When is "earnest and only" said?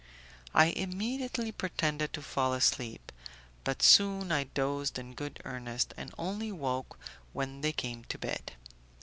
5.45-6.51